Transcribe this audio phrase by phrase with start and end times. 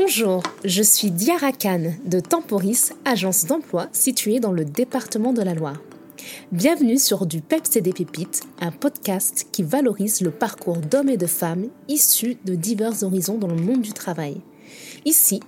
[0.00, 5.54] Bonjour, je suis Diara Khan de Temporis, agence d'emploi située dans le département de la
[5.54, 5.82] Loire.
[6.52, 11.16] Bienvenue sur Du Peps et des Pépites, un podcast qui valorise le parcours d'hommes et
[11.16, 14.40] de femmes issus de divers horizons dans le monde du travail.
[15.04, 15.40] Ici,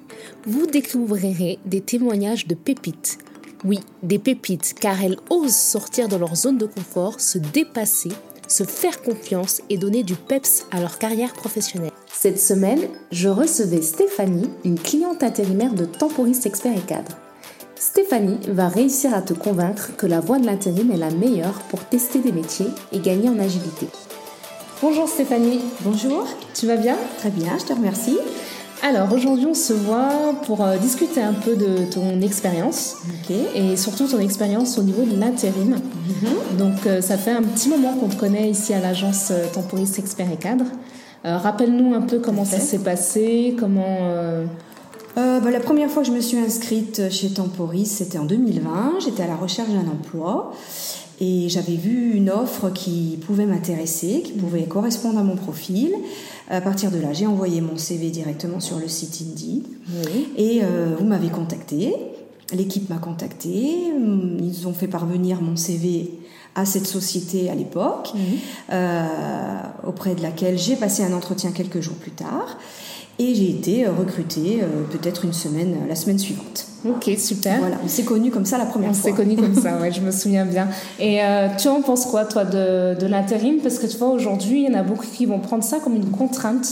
[0.47, 3.19] vous découvrirez des témoignages de pépites.
[3.65, 8.11] Oui, des pépites, car elles osent sortir de leur zone de confort, se dépasser,
[8.51, 11.93] se faire confiance et donner du peps à leur carrière professionnelle.
[12.13, 17.17] Cette semaine, je recevais Stéphanie, une cliente intérimaire de Temporis Expert et Cadre.
[17.77, 21.83] Stéphanie va réussir à te convaincre que la voie de l'intérim est la meilleure pour
[21.85, 23.87] tester des métiers et gagner en agilité.
[24.83, 25.61] Bonjour Stéphanie.
[25.83, 26.27] Bonjour.
[26.55, 26.97] Tu vas bien?
[27.19, 28.19] Très bien, je te remercie.
[28.83, 32.97] Alors aujourd'hui on se voit pour euh, discuter un peu de ton expérience
[33.55, 35.77] et surtout ton expérience au niveau de l'intérim.
[35.77, 36.57] Mhm.
[36.59, 39.99] Donc euh, ça fait un petit moment qu'on te connaît ici à l'agence euh, Temporis
[39.99, 40.65] Expert et Cadre.
[41.23, 43.99] Rappelle-nous un peu comment ça s'est passé, comment...
[45.17, 49.01] Bah, la première fois que je me suis inscrite chez Temporis, c'était en 2020.
[49.05, 50.55] J'étais à la recherche d'un emploi
[51.21, 55.95] et j'avais vu une offre qui pouvait m'intéresser, qui pouvait correspondre à mon profil.
[56.49, 59.65] À partir de là, j'ai envoyé mon CV directement sur le site Indeed.
[60.37, 61.95] Et euh, vous m'avez contacté.
[62.53, 63.93] L'équipe m'a contacté.
[64.41, 66.11] Ils ont fait parvenir mon CV
[66.55, 68.13] à cette société à l'époque,
[68.73, 69.05] euh,
[69.87, 72.59] auprès de laquelle j'ai passé un entretien quelques jours plus tard.
[73.19, 76.67] Et j'ai été euh, recrutée peut-être une semaine, la semaine suivante.
[76.89, 77.59] Ok, super.
[77.59, 78.99] Voilà, on s'est connus comme ça la première fois.
[78.99, 80.69] On s'est connus comme ça, ouais, je me souviens bien.
[80.99, 83.59] Et euh, tu en penses quoi, toi, de, de l'intérim?
[83.63, 85.97] Parce que tu vois, aujourd'hui, il y en a beaucoup qui vont prendre ça comme
[85.97, 86.67] une contrainte.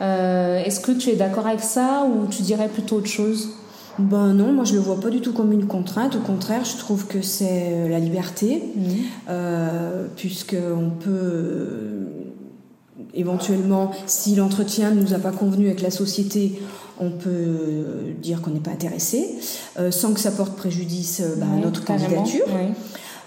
[0.00, 3.50] Euh, Est-ce que tu es d'accord avec ça ou tu dirais plutôt autre chose?
[3.98, 6.16] Ben non, moi je le vois pas du tout comme une contrainte.
[6.16, 8.80] Au contraire, je trouve que c'est euh, la liberté, mmh.
[9.28, 12.06] euh, puisque on peut
[13.14, 16.60] éventuellement, si l'entretien ne nous a pas convenu avec la société,
[16.98, 19.34] on peut dire qu'on n'est pas intéressé,
[19.78, 22.46] euh, sans que ça porte préjudice euh, bah, à notre candidature.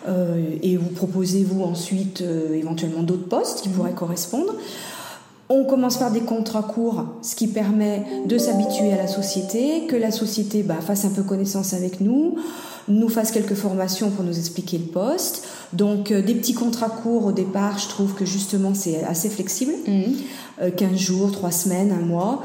[0.08, 2.24] Euh, et vous proposez, vous, ensuite,
[2.54, 3.76] éventuellement d'autres postes qui mhm.
[3.76, 4.54] pourraient correspondre.
[5.48, 9.96] On commence par des contrats courts, ce qui permet de s'habituer à la société, que
[9.96, 12.36] la société bah, fasse un peu connaissance avec nous,
[12.88, 15.48] nous fasse quelques formations pour nous expliquer le poste.
[15.74, 19.74] Donc des petits contrats courts au départ, je trouve que justement c'est assez flexible.
[20.78, 20.98] 15 mhm.
[20.98, 22.42] jours, 3 semaines, un mois.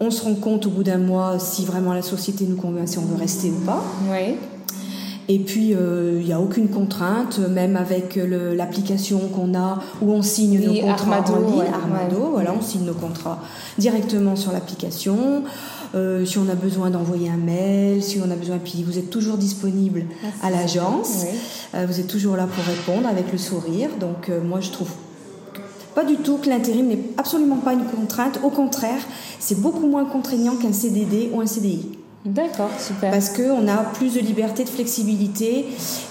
[0.00, 2.98] On se rend compte au bout d'un mois si vraiment la société nous convient, si
[2.98, 3.82] on veut rester ou pas.
[4.10, 4.36] Oui.
[5.28, 10.22] Et puis, euh, il n'y a aucune contrainte, même avec l'application qu'on a, où on
[10.22, 13.40] signe nos contrats Armado, en ligne, Armado, voilà, on signe nos contrats
[13.78, 15.44] directement sur l'application.
[15.94, 19.10] Euh, si on a besoin d'envoyer un mail, si on a besoin, puis vous êtes
[19.10, 20.04] toujours disponible
[20.42, 21.24] à l'agence,
[21.74, 23.90] euh, vous êtes toujours là pour répondre avec le sourire.
[23.98, 24.90] Donc, moi, je trouve
[25.94, 28.40] pas du tout que l'intérim n'est absolument pas une contrainte.
[28.42, 29.00] Au contraire,
[29.38, 32.03] c'est beaucoup moins contraignant qu'un CDD ou un CDI.
[32.24, 33.10] D'accord, super.
[33.10, 35.66] Parce qu'on a plus de liberté, de flexibilité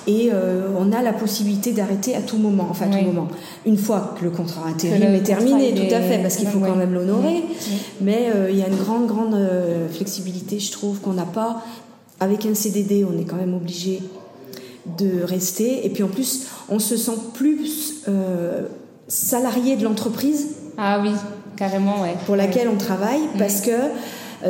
[0.05, 2.67] et euh, on a la possibilité d'arrêter à tout moment.
[2.69, 3.27] Enfin, à tout moment.
[3.65, 6.75] Une fois que le contrat intérim est terminé, tout à fait, parce qu'il faut quand
[6.75, 7.43] même l'honorer.
[8.01, 11.63] Mais euh, il y a une grande, grande euh, flexibilité, je trouve, qu'on n'a pas.
[12.19, 14.01] Avec un CDD, on est quand même obligé
[14.99, 15.83] de rester.
[15.85, 18.03] Et puis en plus, on se sent plus
[19.07, 20.49] salarié de l'entreprise.
[20.77, 21.11] Ah oui,
[21.55, 22.15] carrément, ouais.
[22.25, 23.37] Pour laquelle on travaille, mm.
[23.37, 23.89] parce que euh,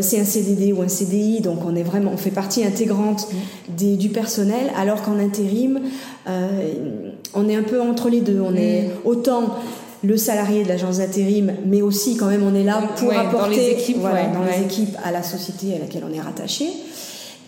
[0.02, 3.28] c'est un CDD ou un CDI, donc on est vraiment, on fait partie intégrante
[3.70, 5.82] des, du personnel, alors qu'en intérim,
[6.28, 8.40] euh, on est un peu entre les deux.
[8.42, 8.92] On est mm.
[9.06, 9.56] autant
[10.04, 13.48] le salarié de l'agence d'intérim, mais aussi quand même on est là pour apporter dans
[13.48, 16.68] les équipes, dans les équipes à la société à laquelle on est rattaché.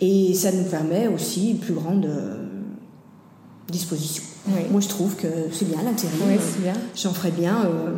[0.00, 2.36] Et ça nous permet aussi une plus grande euh,
[3.68, 4.22] disposition.
[4.70, 6.16] Moi, je trouve que c'est bien l'intérim.
[6.94, 7.64] J'en ferais bien.
[7.64, 7.96] Euh,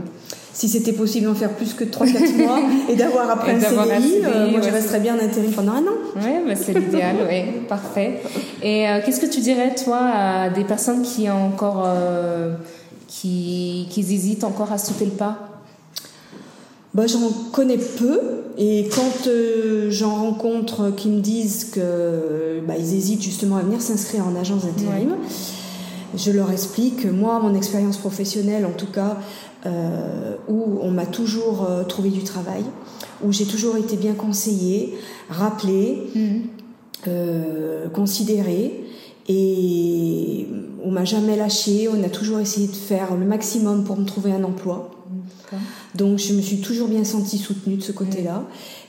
[0.52, 4.50] si c'était possible d'en faire plus que 3-4 mois et d'avoir après un CDI, euh,
[4.50, 5.96] moi, je resterais bien en intérim pendant un an.
[6.16, 8.20] Oui, bah, c'est l'idéal, oui, parfait.
[8.62, 11.86] Et euh, qu'est-ce que tu dirais, toi, à des personnes qui ont encore...
[13.06, 15.48] qui, qui hésitent encore à sauter le pas?
[16.94, 18.20] Bah, J'en connais peu
[18.56, 19.30] et quand
[19.90, 25.14] j'en rencontre qui me disent que bah, hésitent justement à venir s'inscrire en agence d'intérim,
[26.16, 29.18] je leur explique, moi, mon expérience professionnelle, en tout cas,
[29.66, 32.62] euh, où on m'a toujours euh, trouvé du travail,
[33.24, 34.96] où j'ai toujours été bien conseillée,
[35.28, 36.42] rappelée, mhm.
[37.08, 38.84] euh, considérée,
[39.28, 40.46] et
[40.84, 44.32] on m'a jamais lâché, on a toujours essayé de faire le maximum pour me trouver
[44.32, 44.90] un emploi.
[45.94, 48.44] Donc je me suis toujours bien sentie soutenue de ce côté-là.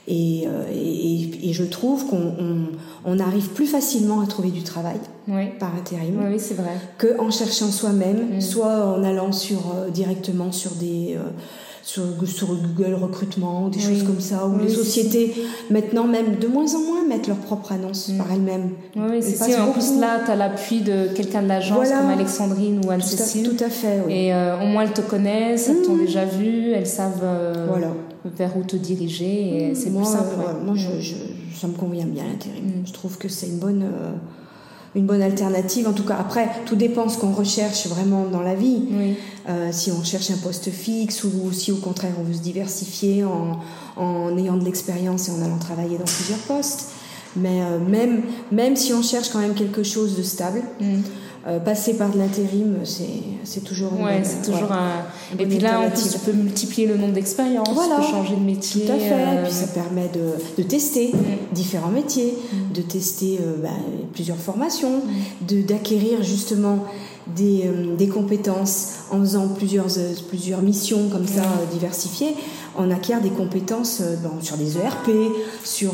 [0.09, 2.69] Euh, et, et, je trouve qu'on
[3.05, 4.97] on, arrive plus facilement à trouver du travail
[5.59, 6.79] par intérim oui, c'est vrai.
[6.97, 8.41] qu'en cherchant soi-même, mm.
[8.41, 11.29] soit en allant sur, euh, directement sur des, euh,
[11.83, 15.33] sur, sur Google recrutement des choses comme ça, où les sociétés,
[15.69, 18.17] maintenant même de moins en moins, mettent leurs propres annonces mm.
[18.17, 18.71] par elles-mêmes.
[18.95, 19.63] Oui, c'est ça.
[19.63, 23.49] En plus, là, tu as l'appui de quelqu'un de l'agence comme Alexandrine ou Anne-Cécile.
[23.49, 24.13] Tout, à fait, oui.
[24.13, 26.05] Et euh, au moins, elles te connaissent, elles t'ont mm.
[26.05, 27.67] déjà vu, elles savent euh,
[28.25, 30.35] vers où te diriger, et c'est plus simple.
[30.65, 31.15] moi, je, je,
[31.55, 32.83] ça me convient bien l'intérim.
[32.85, 33.85] Je trouve que c'est une bonne
[34.95, 35.87] une bonne alternative.
[35.87, 38.83] En tout cas, après, tout dépend ce qu'on recherche vraiment dans la vie.
[39.47, 43.23] Euh, si on cherche un poste fixe ou si au contraire on veut se diversifier
[43.23, 43.59] en,
[43.95, 46.89] en ayant de l'expérience et en allant travailler dans plusieurs postes.
[47.35, 51.01] Mais euh, même, même si on cherche quand même quelque chose de stable, mm.
[51.49, 55.03] Euh, passer par de l'intérim, c'est toujours ouais, c'est toujours un.
[55.39, 57.95] Et puis là, en plus, tu peux multiplier le nombre d'expériences, voilà.
[57.95, 58.85] tu peux changer de métier.
[58.85, 59.35] Tout à fait.
[59.35, 61.53] Et puis ça permet de, de tester mm.
[61.53, 62.73] différents métiers, mm.
[62.73, 63.69] de tester bah,
[64.13, 65.01] plusieurs formations,
[65.47, 66.85] de d'acquérir justement
[67.35, 69.87] des, des, compétences en faisant plusieurs,
[70.29, 72.35] plusieurs missions comme ça diversifiées.
[72.77, 74.01] On acquiert des compétences
[74.41, 75.09] sur des ERP,
[75.63, 75.93] sur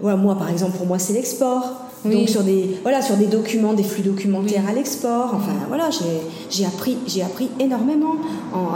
[0.00, 1.83] voilà, moi, par exemple, pour moi, c'est l'export.
[2.04, 5.32] Donc sur des voilà sur des documents, des flux documentaires à l'export.
[5.34, 5.88] Enfin voilà,
[6.50, 8.16] j'ai appris j'ai appris énormément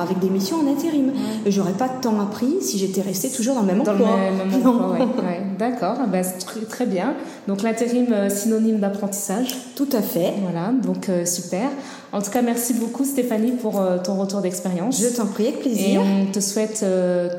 [0.00, 1.08] avec des missions en intérim.
[1.08, 1.50] Ouais.
[1.50, 4.08] J'aurais pas tant appris si j'étais restée toujours dans le même emploi.
[5.58, 7.14] D'accord, bah, très, très bien.
[7.48, 9.56] Donc l'intérim euh, synonyme d'apprentissage.
[9.74, 10.34] Tout à fait.
[10.42, 11.68] Voilà, donc euh, super.
[12.12, 15.00] En tout cas, merci beaucoup Stéphanie pour euh, ton retour d'expérience.
[15.00, 16.00] Je t'en prie, avec plaisir.
[16.00, 16.84] Et on te souhaite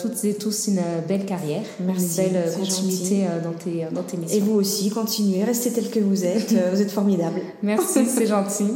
[0.02, 4.38] toutes et tous une belle carrière, merci, une belle continuité dans tes, dans tes missions.
[4.38, 7.42] Et vous aussi, continuez, restez tel que vous êtes, vous êtes formidable.
[7.64, 8.72] Merci, c'est gentil.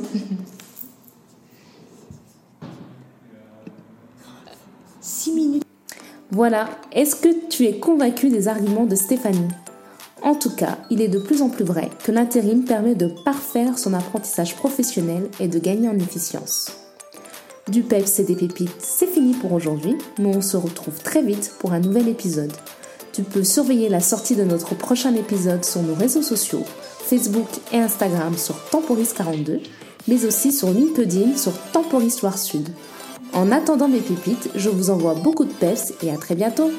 [5.02, 5.64] Six minutes.
[6.32, 9.50] Voilà, est-ce que tu es convaincu des arguments de Stéphanie?
[10.22, 13.78] En tout cas, il est de plus en plus vrai que l'intérim permet de parfaire
[13.78, 16.72] son apprentissage professionnel et de gagner en efficience.
[17.70, 21.54] Du PEPS et des pépites, c'est fini pour aujourd'hui, mais on se retrouve très vite
[21.60, 22.52] pour un nouvel épisode.
[23.14, 26.66] Tu peux surveiller la sortie de notre prochain épisode sur nos réseaux sociaux,
[27.04, 29.60] Facebook et Instagram sur Temporis42,
[30.08, 32.70] mais aussi sur LinkedIn sur Temporis Sud.
[33.34, 36.70] En attendant mes pépites, je vous envoie beaucoup de PEPS et à très bientôt